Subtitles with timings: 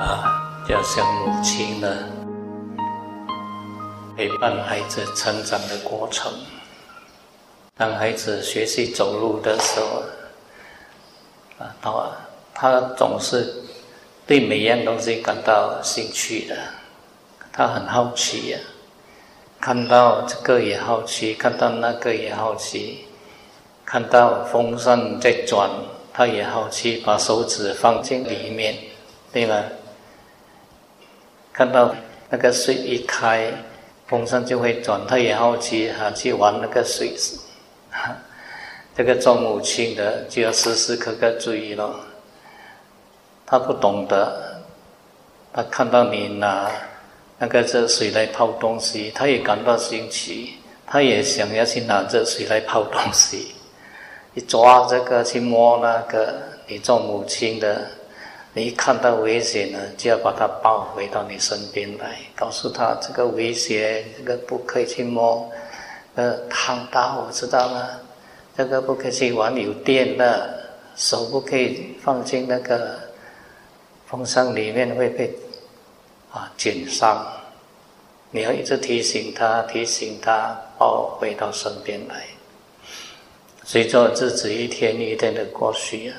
[0.00, 1.88] 啊，要像母亲呢，
[4.16, 6.32] 陪伴孩子成长的过程。
[7.76, 10.02] 当孩子学习走路的时候，
[11.64, 11.90] 啊，他
[12.52, 13.59] 他总是
[14.30, 16.56] 对每样东西感到兴趣的，
[17.52, 18.58] 他很好奇呀，
[19.60, 23.06] 看到这个也好奇，看到那个也好奇，
[23.84, 25.68] 看到风扇在转，
[26.14, 28.76] 他也好奇，把手指放进里面，
[29.32, 29.64] 对吗？
[31.52, 31.92] 看到
[32.28, 33.52] 那个水一开，
[34.06, 37.16] 风扇就会转，他也好奇，哈，去玩那个水。
[38.94, 42.06] 这个做母亲的就要时时刻刻注意了。
[43.50, 44.62] 他不懂得，
[45.52, 46.70] 他看到你拿
[47.36, 50.54] 那个热水来泡东西，他也感到新奇，
[50.86, 53.56] 他也想要去拿热水来泡东西。
[54.34, 56.32] 你抓这个，去摸那个，
[56.68, 57.88] 你做母亲的，
[58.52, 65.50] 你一看到危险了，就要把他抱回到你身边来，告诉他这个危险，这个不可以去摸。
[66.14, 68.00] 呃，烫到我知道了，
[68.56, 70.54] 这个不可以去玩有电的，
[70.94, 72.96] 手不可以放进那个
[74.10, 75.32] 风扇里面会被
[76.32, 77.24] 啊烫伤。
[78.32, 82.24] 你要一直提醒他，提醒他，抱回到身边来。
[83.62, 86.16] 随着日子一天一天的过去啊，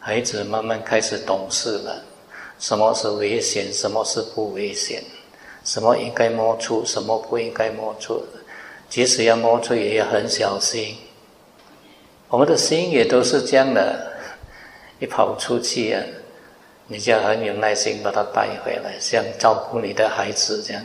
[0.00, 2.02] 孩子慢慢开始懂事了，
[2.58, 5.02] 什么是危险，什么是不危险，
[5.62, 8.22] 什么应该摸出，什么不应该摸出。
[8.88, 10.96] 即使要摸出，也要很小心。
[12.28, 14.12] 我们的心也都是这样的，
[15.00, 16.02] 一跑出去啊，
[16.86, 20.82] 你就要很有耐心把他带回来，像照顾你的孩子这样。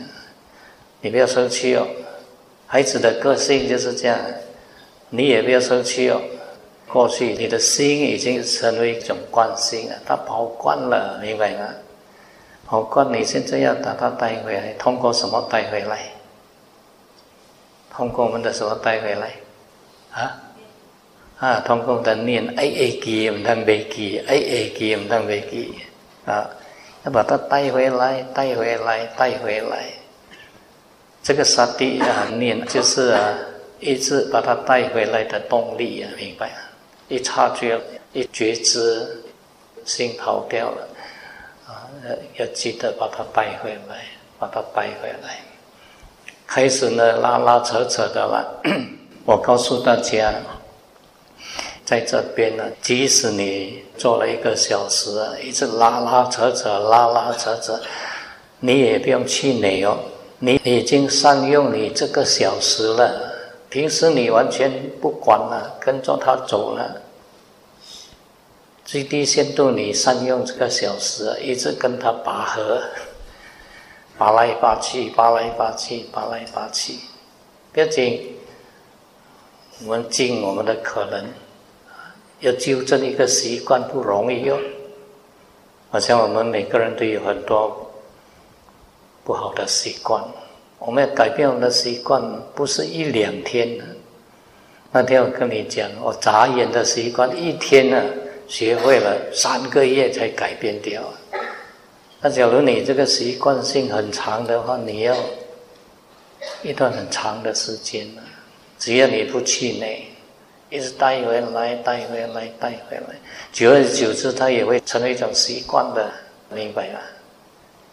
[1.00, 1.86] 你不要生气哦，
[2.66, 4.18] 孩子的个性就是这样，
[5.10, 6.20] 你也不要生气哦。
[6.88, 11.68] 过去你的心已经成为一种惯性了，他跑惯了，明白吗？
[12.66, 15.98] 跑惯，你现在要把他带回来，通过什么带回来？
[17.92, 19.32] 通过我们的什么带回来？
[20.12, 20.40] 啊
[21.38, 21.60] 啊！
[21.60, 25.74] 通过的念 A A 记唔通背记，A A 记唔通背记
[26.26, 26.48] 啊！
[27.04, 29.84] 要把它带回来，带回来，带回来。
[31.22, 33.34] 这个沙地啊，念就是啊，
[33.78, 36.50] 一直把它带回来的动力啊，明白？
[37.08, 37.80] 一察觉，
[38.12, 39.22] 一觉知，
[39.84, 40.88] 心跑掉了
[41.66, 41.88] 啊，
[42.36, 44.04] 要记得把它带回来，
[44.38, 45.38] 把它带回来。
[46.46, 48.62] 开始呢，拉拉扯扯的了。
[49.24, 50.34] 我告诉大家，
[51.90, 55.10] 在这边呢，即使你做了一个小时，
[55.42, 57.80] 一直拉拉扯扯，拉拉扯扯，
[58.60, 59.98] 你也不用气馁哦。
[60.38, 63.32] 你已经善用你这个小时了。
[63.68, 64.70] 平时你完全
[65.00, 67.02] 不管了，跟着他走了。
[68.84, 72.80] 最低限度你善用这个小时，一直跟他拔河。
[74.16, 76.94] 拔来拔去，拔来拔去，拔来拔去，
[77.72, 78.36] 不要紧。
[79.84, 81.24] 我们尽我们的可能，
[82.40, 84.58] 要纠正一个习惯不容易哟。
[85.90, 87.90] 好像我们每个人都有很多
[89.24, 90.22] 不好的习惯，
[90.78, 92.22] 我们要改变我们的习惯，
[92.54, 93.84] 不是一两天的。
[94.92, 98.02] 那天我跟你讲，我眨眼的习惯，一天呢
[98.48, 101.02] 学会了，三个月才改变掉。
[102.20, 105.16] 那假如你这个习惯性很长的话，你要
[106.62, 108.22] 一段很长的时间了。
[108.78, 110.06] 只要你不气馁，
[110.70, 113.14] 一直带回来，带回来，带回来，
[113.52, 116.10] 久而久之，它也会成为一种习惯的，
[116.48, 117.00] 明白吗？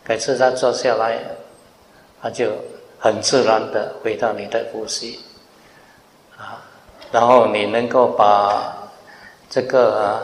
[0.07, 1.19] 每次他坐下来，
[2.21, 2.51] 他就
[2.97, 5.19] 很自然的回到你的呼吸
[6.37, 6.63] 啊，
[7.11, 8.89] 然后你能够把
[9.49, 9.99] 这个。
[9.99, 10.21] 啊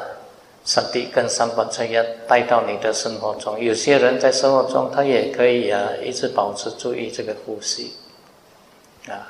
[0.65, 3.59] 上帝跟三宝这样带到你的生活中。
[3.59, 7.93] 有些人在生活中，他也可以啊，一直保持注意这个呼吸，
[9.09, 9.27] 啊。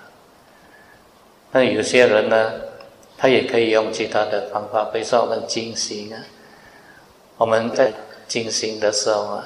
[1.52, 2.52] 那有些人呢，
[3.18, 6.20] 他也可以用其他的方法，比如说我们静心啊。
[7.38, 7.92] 我们在
[8.28, 9.46] 静心的时候啊，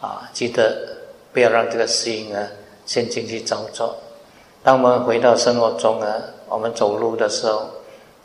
[0.00, 0.96] 啊，记得
[1.32, 2.48] 不要让这个心啊
[2.86, 3.96] 先进去走走。
[4.62, 6.14] 当我们回到生活中啊，
[6.48, 7.68] 我们走路的时候。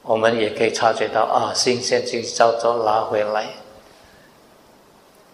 [0.04, 3.46] 我们也可以察觉到啊，心先去照照拉回来，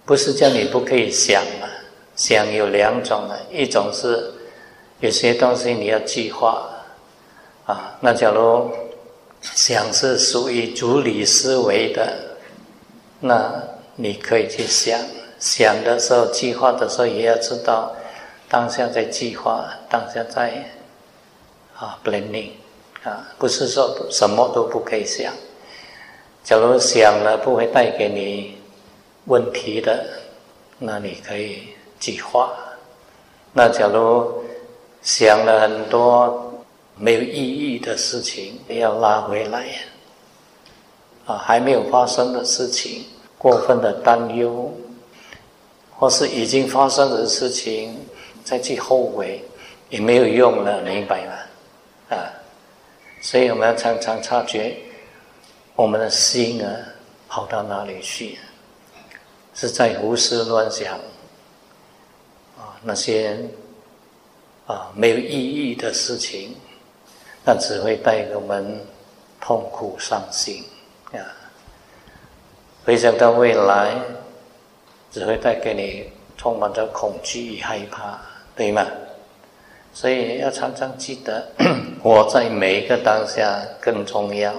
[0.04, 1.70] 不是叫你不可以想啊，
[2.16, 4.34] 想有两种啊，一种是
[5.00, 6.68] 有些东西你要计划
[7.66, 8.70] 啊，那假如
[9.42, 12.14] 想是属于主理思维的，
[13.20, 13.54] 那
[13.96, 15.00] 你可以去想，
[15.40, 17.94] 想的时候、计划的时候，也要知道
[18.50, 20.64] 当下在计划，当下在
[21.78, 22.52] 啊 planning
[23.04, 25.34] 啊，不是说什么都不可以想。
[26.44, 28.58] 假如想了不会带给你
[29.26, 30.06] 问题的，
[30.80, 31.70] 那你可以
[32.00, 32.52] 计划。
[33.54, 34.44] 那假如
[35.02, 36.53] 想了很多
[37.04, 39.68] 没有意义的事情，要拉回来。
[41.26, 43.04] 啊，还没有发生的事情，
[43.38, 44.74] 过分的担忧，
[45.92, 47.94] 或是已经发生的事情
[48.46, 49.44] 再去后悔，
[49.90, 52.16] 也没有用了，明白吗？
[52.16, 52.32] 啊，
[53.22, 54.78] 所以我们要常常察觉
[55.76, 56.72] 我们的心啊，
[57.28, 58.38] 跑到哪里去？
[59.54, 60.96] 是在胡思乱想
[62.58, 63.38] 啊，那些
[64.68, 66.56] 啊没有意义的事情，
[67.46, 68.80] 那只会带给我们
[69.40, 70.64] 痛苦伤心。
[71.12, 71.20] 啊，
[72.86, 73.96] 回想到未来，
[75.12, 78.20] 只会带给你充满着恐惧与害怕，
[78.56, 78.86] 对吗？
[79.94, 81.48] 所以要常常记得，
[82.02, 84.54] 活在每一个当下更重要。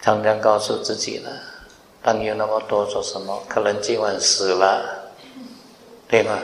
[0.00, 1.30] 常常告诉自己了，
[2.02, 3.42] 担忧那么多做什么？
[3.48, 5.10] 可能今晚死了，
[6.08, 6.38] 对吗？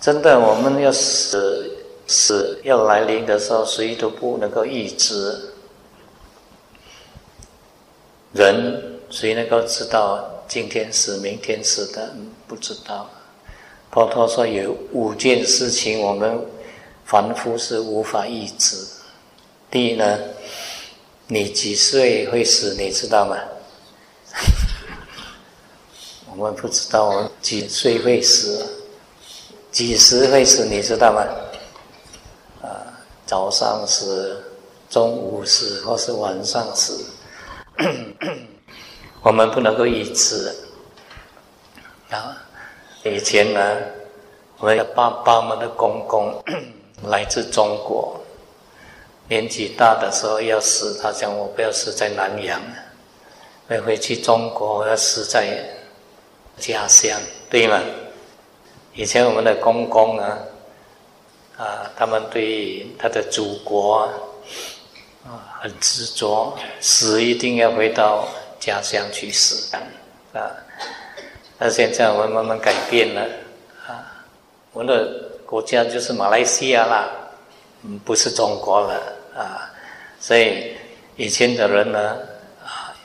[0.00, 1.77] 真的，我们要死，
[2.08, 5.52] 死要来临的时候，谁都不能够预知。
[8.32, 12.14] 人谁能够知道今天死、明天死的？
[12.46, 13.08] 不知道。
[13.90, 16.40] 佛陀说有五件事情，我们
[17.04, 18.76] 凡夫是无法预知。
[19.70, 20.18] 第一呢，
[21.26, 22.74] 你几岁会死？
[22.74, 23.36] 你知道吗？
[26.30, 28.66] 我们不知道我们几岁会死，
[29.70, 30.64] 几时会死？
[30.64, 31.22] 你知道吗？
[33.28, 34.42] 早上死，
[34.88, 37.04] 中午死，或是晚上死。
[39.20, 40.50] 我们不能够一直
[42.08, 42.34] 啊！
[43.04, 43.76] 以前呢，
[44.56, 46.42] 我们的爸爸们的公公
[47.04, 48.18] 来自中国，
[49.28, 52.58] 年纪大的时候要死，他讲我不要死在南阳，
[53.68, 55.68] 要回去中国，要死在
[56.56, 57.20] 家乡，
[57.50, 57.78] 对吗？
[58.94, 60.38] 以前我们的公公啊，
[61.58, 64.08] 啊，他们对他的祖国。
[65.26, 68.26] 啊，很执着，死一定要回到
[68.58, 69.76] 家乡去死
[70.32, 70.40] 啊！
[71.58, 73.20] 那现在我们慢慢改变了
[73.86, 74.24] 啊，
[74.72, 77.10] 我们的国家就是马来西亚啦，
[77.82, 78.94] 嗯，不是中国了
[79.36, 79.70] 啊。
[80.18, 80.74] 所以
[81.16, 82.16] 以前的人呢，
[82.64, 82.96] 啊，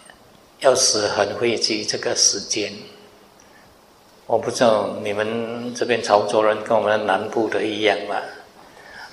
[0.59, 2.71] 要死很会记这个时间。
[4.27, 8.15] 我不知道你们这边潮州人跟我们南部的一样吗？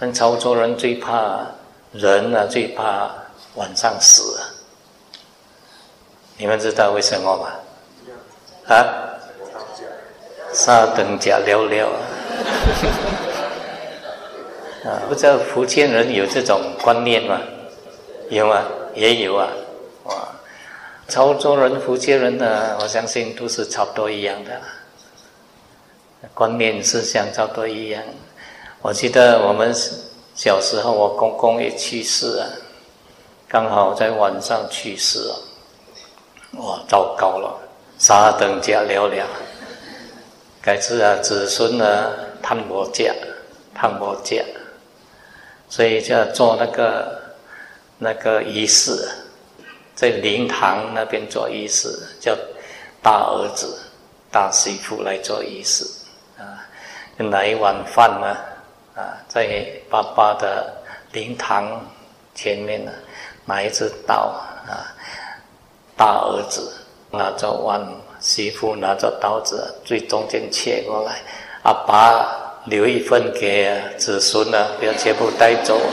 [0.00, 1.46] 们潮州人最怕。
[1.92, 3.10] 人啊最怕
[3.56, 4.46] 晚上死啊，
[6.36, 7.50] 你们知道为什么吗？
[8.68, 8.78] 啊？
[10.52, 11.98] 杀等甲寥寥啊！
[14.86, 17.40] 啊不知道福建人有这种观念吗？
[18.28, 18.62] 有吗？
[18.94, 19.48] 也有啊！
[20.04, 20.28] 哇！
[21.08, 24.60] 潮州人、福建人呢，我相信都是差不多一样的，
[26.34, 28.00] 观念思想差不多一样。
[28.82, 29.74] 我记得我们。
[30.32, 32.46] 小时候，我公公也去世了，
[33.46, 35.38] 刚好在晚上去世了。
[36.52, 37.60] 哇，糟糕了，
[37.98, 39.22] 杀等家寥寥，
[40.62, 43.12] 改次啊，子孙呢，探我家，
[43.74, 44.42] 探我家，
[45.68, 47.20] 所以就做那个
[47.98, 49.06] 那个仪式，
[49.94, 51.88] 在灵堂那边做仪式，
[52.18, 52.34] 叫
[53.02, 53.78] 大儿子、
[54.32, 55.84] 大媳妇来做仪式
[56.38, 56.64] 啊，
[57.18, 58.34] 拿一碗饭呢。
[59.28, 60.72] 在爸爸的
[61.12, 61.84] 灵堂
[62.34, 62.92] 前面呢，
[63.44, 64.32] 拿一只刀
[64.66, 64.86] 啊，
[65.96, 66.72] 大儿子
[67.10, 67.80] 拿着碗，
[68.20, 71.20] 媳妇拿着刀子，最中间切过来，
[71.62, 75.80] 阿爸留一份给子孙呢，不要全部带走。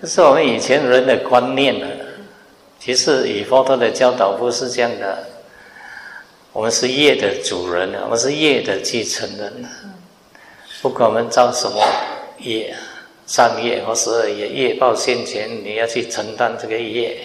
[0.00, 1.86] 这是我们以前人的观念呢，
[2.78, 5.33] 其实以佛陀的教导不是这样的。
[6.54, 9.52] 我们是业的主人我们是业的继承人
[10.80, 11.84] 不管我们造什么
[12.38, 12.72] 业，
[13.26, 17.18] 善业或是恶业，业报现前，你要去承担这个业。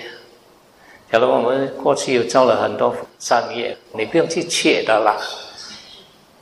[1.12, 5.16] 假如我们过去有造了很多善业，你不用去切的啦，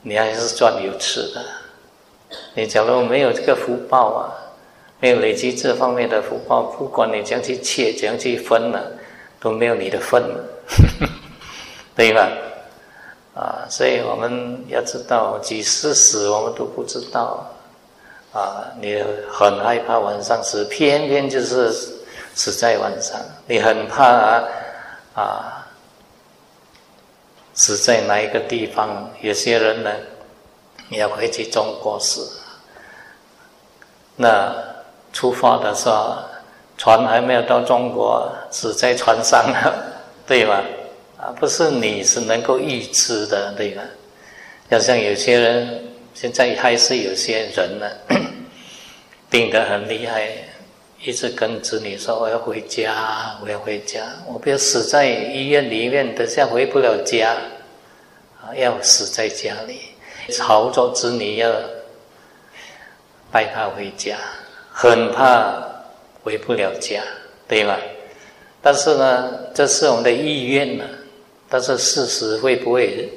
[0.04, 1.44] 你还是赚有吃的。
[2.54, 4.32] 你假如没有这个福报啊，
[5.02, 8.92] 没有累积这方面的福报，不管你怎样去切，怎样去分了，
[9.42, 10.24] 都没有你的份，
[11.98, 12.32] 对吧？
[13.38, 17.46] 啊，所以我们要知道几时死，我们都不知道。
[18.34, 21.72] 啊，你很害怕晚上死，偏偏就是
[22.34, 23.20] 死在晚上。
[23.46, 24.44] 你很怕
[25.14, 25.68] 啊，
[27.54, 29.10] 死在哪一个地方？
[29.22, 29.92] 有些人呢，
[30.90, 32.28] 要回去中国死。
[34.16, 34.52] 那
[35.14, 36.18] 出发的时候，
[36.76, 39.74] 船还没有到中国，死在船上了，
[40.26, 40.60] 对吗？
[41.32, 43.82] 不是你是能够预知的，对吧？
[44.70, 47.90] 要像有些人，现在还是有些人呢，
[49.30, 50.30] 病得很厉害，
[51.02, 57.36] 一直跟子女说我要回家，我要回家，我不要死在医院里面，等下回不了家，
[58.42, 59.80] 啊，要死在家里，
[60.32, 61.52] 朝着子女要
[63.32, 64.18] 带他回家，
[64.72, 65.62] 很怕
[66.24, 67.02] 回不了家，
[67.48, 67.78] 对吗？
[68.62, 70.84] 但是呢，这是我们的意愿呢。
[71.50, 73.12] 但是事实会不会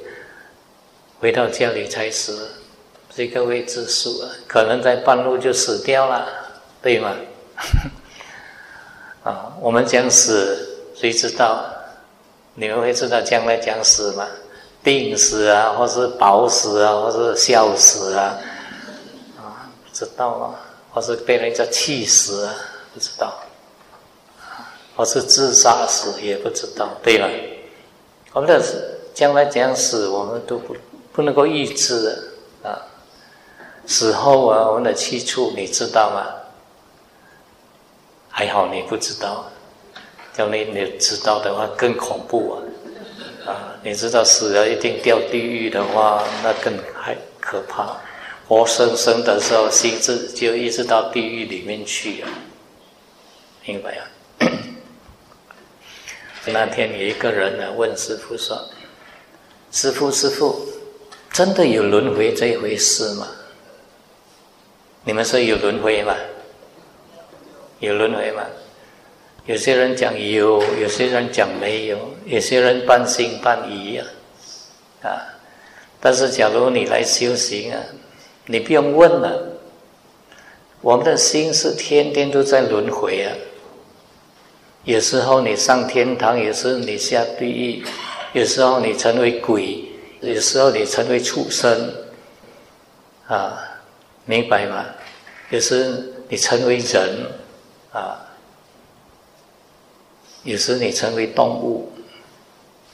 [1.19, 2.47] 回到家里才死？
[3.13, 6.25] 这个未知数啊，可能在半路就死掉了，
[6.81, 7.13] 对吗？
[9.23, 11.65] 啊，我们讲死，谁知道？
[12.55, 14.25] 你们会知道将来讲死吗？
[14.81, 18.37] 病死啊，或是饱死啊，或是笑死啊？
[19.37, 20.55] 啊，不知道啊，
[20.93, 22.55] 或是被人家气死啊？
[22.93, 23.37] 不知道，
[24.95, 27.27] 或是自杀死也不知道，对吧？
[28.33, 28.63] 我们的
[29.13, 30.75] 将来怎样死，我们都不
[31.11, 32.17] 不能够预知
[32.63, 32.79] 啊！
[33.85, 36.25] 死后啊，我们的去处你知道吗？
[38.29, 39.45] 还好你不知道，
[40.33, 43.51] 叫你你知道的话更恐怖啊！
[43.51, 47.97] 啊，你知道死了一定掉地狱的话，那更还可怕。
[48.47, 52.27] 活生生的时候，心智就一直到地狱里面去了，
[53.65, 54.07] 明白啊？
[56.45, 58.67] 那天有一个人呢问师傅说
[59.71, 60.59] ：“师傅，师傅，
[61.31, 63.27] 真的有轮回这一回事吗？
[65.03, 66.15] 你们说有轮回吗？
[67.79, 68.43] 有轮回吗？
[69.45, 74.07] 有些人讲有，有些人讲没有，有些人半信半疑啊。
[75.03, 75.09] 啊，
[75.99, 77.79] 但是假如你来修行啊，
[78.47, 79.59] 你不用问了，
[80.81, 83.31] 我们的心是天天都在轮回啊。”
[84.83, 87.83] 有时候你上天堂，有时候你下地狱，
[88.33, 89.85] 有时候你成为鬼，
[90.21, 91.93] 有时候你成为畜生，
[93.27, 93.61] 啊，
[94.25, 94.85] 明白吗？
[95.51, 97.27] 有时你成为人，
[97.91, 98.25] 啊，
[100.43, 101.91] 有时你成为动物。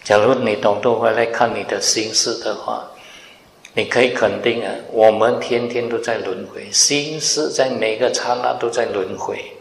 [0.04, 2.86] 假如你懂得回来看你的心事的话，
[3.74, 9.54] 你可以肯定啊，我们天天都在轮回，心事在每个刹那都在轮回。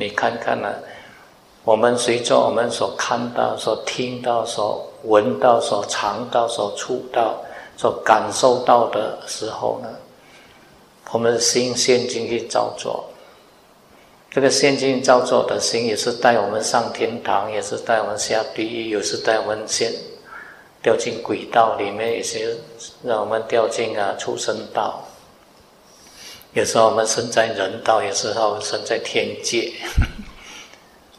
[0.00, 0.74] 你看看呢？
[1.62, 7.36] 我们随着我们所看到、所听到、所闻到、所尝到、所触到、
[7.76, 9.88] 所感受到的时候呢，
[11.12, 13.04] 我们的心陷进去造作。
[14.30, 19.92] 这个陷进造作的心，也是带我们上天堂，也是带我们下地狱，有时带我们先
[20.82, 22.58] 掉进轨道里面，也是
[23.02, 25.04] 让我们掉进啊畜生道。
[26.52, 29.72] 有时候我们生在人道，有时候生在天界。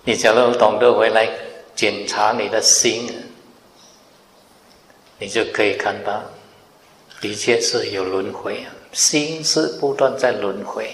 [0.03, 1.29] 你假如懂得回来
[1.73, 3.07] 检查你的心，
[5.17, 6.21] 你就可以看到，
[7.21, 10.93] 的确是有轮回，心是不断在轮回。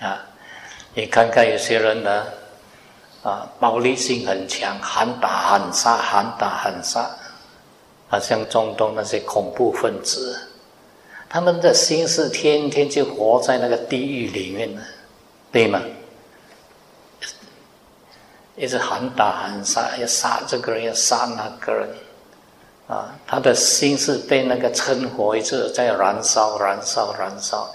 [0.00, 0.20] 啊，
[0.92, 2.26] 你看看有些人呢，
[3.22, 7.10] 啊，暴力性很强，喊打喊杀，喊打喊杀，
[8.10, 10.38] 啊，像中东那些恐怖分子。
[11.36, 14.80] 他们的心是天天就活在那个地狱里面呢，
[15.52, 15.82] 对吗？
[18.56, 21.88] 一直喊打喊杀，要杀这个人，要杀那个人，
[22.88, 27.70] 啊，他的心是被那个嗔火一直在燃烧、燃烧、燃烧。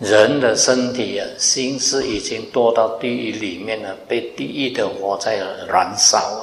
[0.00, 5.36] 人的身体啊，心是已经堕到地狱里面了，被地狱的火在
[5.68, 6.42] 燃烧啊。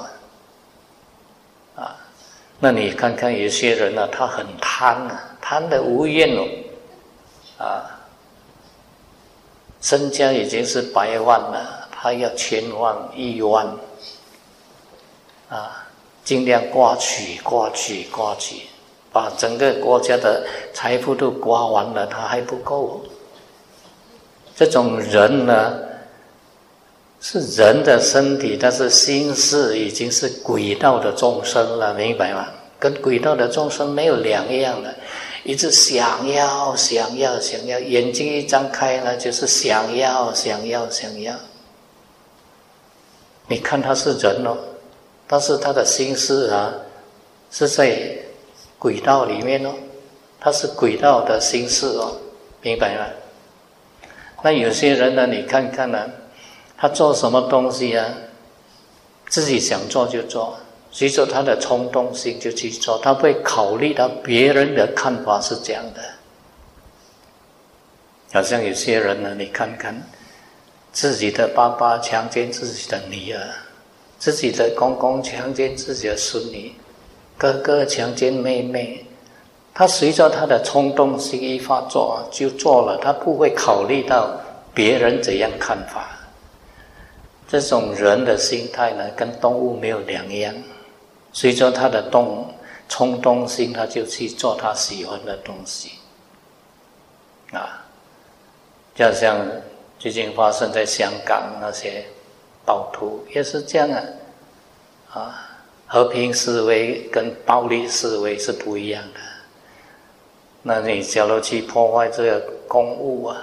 [1.75, 1.95] 啊，
[2.57, 5.29] 那你看看有些人呢，他很贪啊。
[5.53, 6.47] 贪的无厌哦，
[7.59, 7.85] 啊，
[9.81, 13.67] 身家已经是百万了，他要千万亿万，
[15.49, 15.85] 啊，
[16.23, 18.63] 尽量刮取刮取刮取，
[19.11, 20.43] 把整个国家的
[20.73, 23.03] 财富都刮完了，他还不够。
[24.55, 25.77] 这种人呢，
[27.21, 32.47] 是人的身体，但是心事已经是鬼道的众生了，明白吗？
[32.79, 34.91] 跟鬼道的众生没有两样的。
[35.43, 41.35] 一直想要，想要，想要，眼睛一张开呢，就是想要，想要，想要。
[43.47, 44.57] 你看他是人哦，
[45.27, 46.73] 但是他的心思啊，
[47.51, 48.17] 是在
[48.79, 49.73] 轨道里面哦，
[50.39, 52.15] 他是轨道的心思哦，
[52.61, 53.05] 明白吗？
[54.41, 56.09] 那有些人呢，你看看呢，
[56.77, 58.05] 他做什么东西啊？
[59.29, 60.55] 自己想做就做，
[60.93, 66.01] 随着他的冲动性就去做，他会考虑到别人的看法是这样的。
[68.31, 69.99] 好像有些人呢，你看看，
[70.91, 73.41] 自己的爸爸强奸自己的女儿，
[74.19, 76.71] 自己的公公强奸自己的孙女，
[77.39, 79.03] 哥哥强奸妹妹，
[79.73, 84.29] 他随着他的冲动性一发作就做了，他不会考虑到
[84.75, 86.07] 别人怎样看法。
[87.47, 90.53] 这种人的心态呢，跟动物没有两样，
[91.33, 92.53] 随着他的动
[92.87, 95.93] 冲动性，他就去做他喜欢的东西，
[97.51, 97.81] 啊。
[98.95, 99.43] 就像
[99.97, 102.05] 最近发生在香港那些
[102.63, 104.03] 暴徒也是这样啊，
[105.11, 105.49] 啊，
[105.87, 109.19] 和平思维跟暴力思维是不一样的。
[110.61, 113.35] 那你假如去破坏这个公物啊，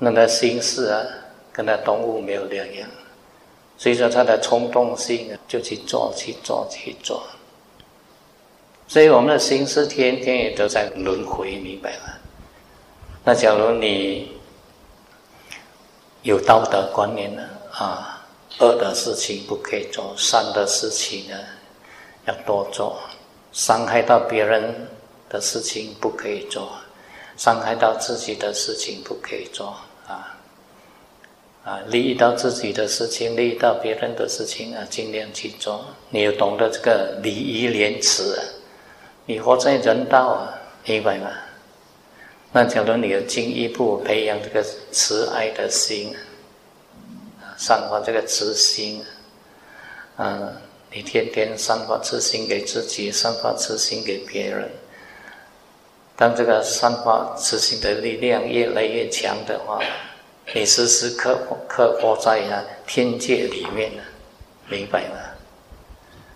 [0.00, 1.00] 那个心思啊，
[1.52, 2.88] 跟那动物没有两样，
[3.80, 7.22] 所以说他的冲动性啊，就去做去做去做。
[8.86, 12.12] 所以我们的心思天天也都在轮回，明白吗？
[13.24, 14.32] 那假如你
[16.20, 17.42] 有道德观念呢？
[17.72, 18.22] 啊，
[18.58, 21.36] 恶的事情不可以做，善的事情呢
[22.26, 23.00] 要多做。
[23.50, 24.86] 伤害到别人
[25.30, 26.68] 的事情不可以做，
[27.38, 29.74] 伤害到自己的事情不可以做。
[31.62, 35.84] 啊，利益到自己的事情，利益到别人的事情啊，尽量去做。
[36.08, 38.34] 你要懂得这个礼义廉耻，
[39.26, 41.30] 你活在人道啊，明白吗？
[42.50, 46.16] 那假如你有进一步培养这个慈爱的心，
[47.40, 49.04] 啊散发这个慈心，
[50.16, 50.50] 啊，
[50.90, 54.66] 你天天散发慈心给自己，散发慈心给别人。
[56.16, 59.78] 当这个散发慈心的力量越来越强的话，
[60.52, 61.38] 你时时刻
[61.68, 63.92] 刻活在啊天界里面，
[64.68, 65.16] 明白吗？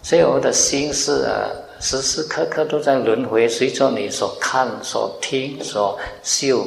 [0.03, 1.51] 所以我的心是啊。
[1.81, 6.67] 时时刻刻都在轮回，随着你所看、所听、所嗅、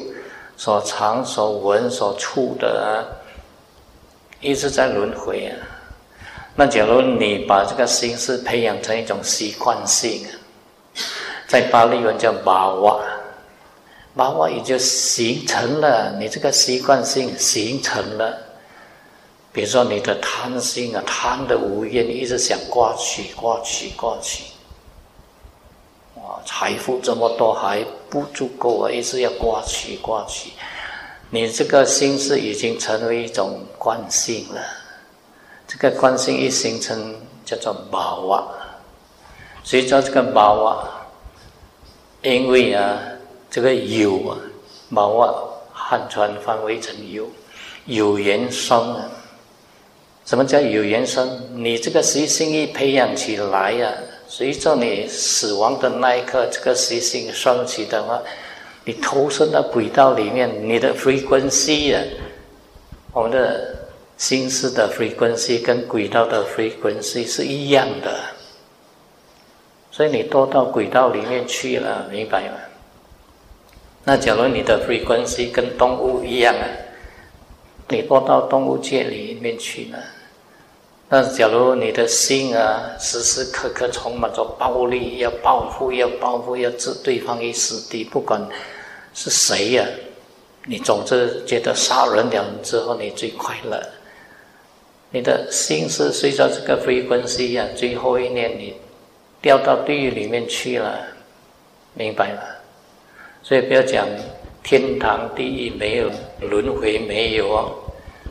[0.55, 3.01] 所尝、所闻、所触的啊，
[4.39, 5.57] 一直在轮回啊。
[6.55, 10.27] 那假如你把这个心思培养成一种习惯性，
[11.47, 13.01] 在巴利文叫巴瓦，
[14.17, 18.35] 巴瓦也就形成了你这个习惯性形成了。
[19.53, 24.43] 比如说你的贪心啊，贪的无厌，一直想刮取、刮取、刮取。
[26.45, 28.91] 财富这么多还不足够啊！
[28.91, 30.51] 一直要刮取刮取，
[31.29, 34.61] 你这个心思已经成为一种惯性了。
[35.67, 38.47] 这个惯性一形成，叫做毛瓦。
[39.63, 40.89] 所以叫这个毛瓦，
[42.21, 42.97] 因为啊，
[43.49, 44.37] 这个有啊，
[44.89, 45.33] 毛啊
[45.71, 47.27] 汉传翻为成有，
[47.85, 49.09] 有缘生啊。
[50.25, 51.41] 什么叫有缘生？
[51.53, 53.91] 你这个习性一培养起来呀。
[54.27, 58.21] 随着你死亡的那一刻，这个习性升起的话，
[58.83, 62.03] 你投身到轨道里面，你的 frequency 啊，
[63.13, 63.73] 我们的
[64.17, 68.19] 心思的 frequency 跟轨道的 frequency 是一样的，
[69.91, 72.57] 所以你多到轨道里面去了，明白吗？
[74.09, 76.65] 那假如你的 frequency 跟动物一样啊，
[77.89, 79.99] 你落到动物界里面去了。
[81.09, 88.41] 那，假如你的心啊，时时刻刻充满着暴力，要报复，要报复，要置对方于死地，不管
[89.13, 89.85] 是谁呀，
[90.65, 93.77] 你总是觉得杀人了之后你最快乐。
[95.11, 98.73] 你的心是随着这个 frequency 啊，最后一念你
[99.41, 100.97] 掉到地狱里面去了，
[101.93, 102.56] 明白了？
[103.41, 104.07] 所以不要讲
[104.63, 106.09] 天堂地狱没有
[106.41, 107.71] 轮回没有哦。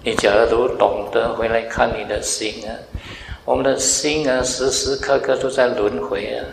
[0.05, 2.71] 你假如懂得回来看你的心啊，
[3.45, 6.45] 我们的心啊，时时刻刻都在轮回啊。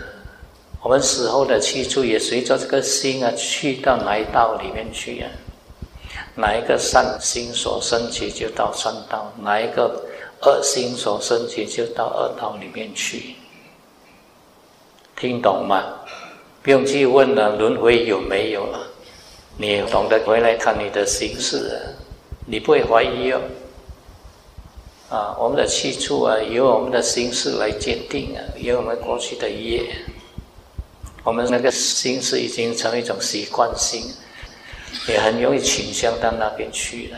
[0.82, 5.30] 我们死后的去处也随着这个心啊，去到哪一道里面去啊？
[6.36, 10.04] 哪一个善心所升起，就到善道；哪一个
[10.42, 13.36] 恶心所升起，就到恶道里面去。
[15.16, 15.84] 听懂吗？
[16.63, 18.88] 不用去问了，轮回有没有了？
[19.58, 21.78] 你懂得回来看你的心事啊。
[22.45, 23.41] 你不会怀疑哦，
[25.10, 29.95] 啊，我们的去处啊，由我们的心事来鉴定啊，由我们过去的业，
[31.23, 34.12] 我们那个心事已经成为一种习惯性，
[35.08, 37.17] 也很容易倾向到那边去了，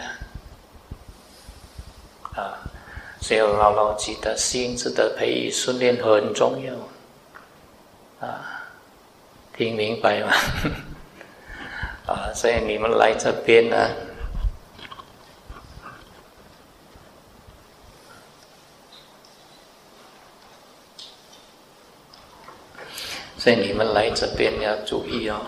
[2.41, 2.57] 啊，
[3.19, 8.54] 所以牢牢记得心智的培育训练很重要，啊，
[9.57, 10.33] 听明白吗？
[12.07, 13.89] 啊，所以你们来这边呢，
[23.37, 25.39] 所以你们来这边要注意哦，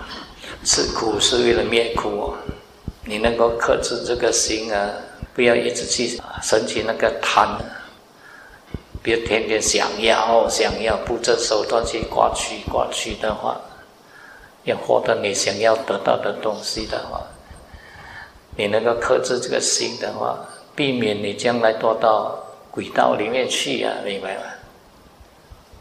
[0.63, 2.37] 吃苦是为了灭苦哦，
[3.03, 4.89] 你能够克制这个心啊，
[5.35, 7.57] 不要一直去升起那个贪。
[9.03, 13.59] 别天天想要想要不择手段去刮取刮取的话，
[14.67, 17.25] 要获得你想要得到的东西的话，
[18.57, 20.37] 你能够克制这个心的话，
[20.75, 22.37] 避免你将来堕到
[22.69, 24.41] 轨道里面去啊，明白吗？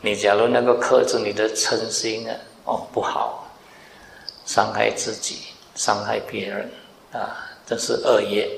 [0.01, 3.44] 你假如能够克制你的嗔心啊，哦，不好，
[4.44, 6.70] 伤害自己，伤害别人。
[7.12, 8.49] 啊，这是恶业。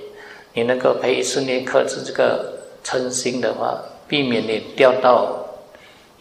[0.53, 2.53] 你能够培训你克制这个
[2.85, 5.39] 嗔心的话，避免你掉到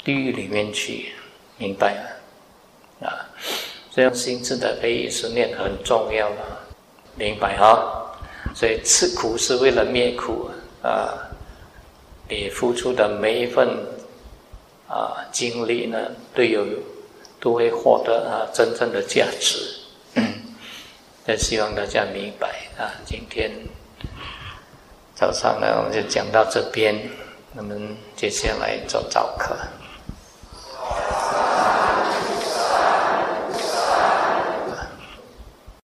[0.03, 1.13] 地狱里面去，
[1.57, 3.07] 明白吗？
[3.07, 3.25] 啊，
[3.97, 6.37] 这样心智的培育训练很重要的，
[7.15, 8.13] 明白哈？
[8.53, 10.51] 所以吃苦是为了灭苦
[10.83, 11.17] 啊。
[12.29, 13.67] 你付出的每一份
[14.87, 15.97] 啊精力呢，
[16.35, 16.63] 都有
[17.39, 19.57] 都会获得啊真正的价值。
[21.25, 22.93] 也希望大家明白啊！
[23.03, 23.49] 今天
[25.15, 26.95] 早上呢，我们就讲到这边，
[27.55, 29.57] 我们接下来做早课。